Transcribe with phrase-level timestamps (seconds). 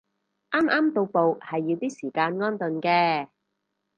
[0.49, 3.29] 啱啱到埗係要啲時間安頓嘅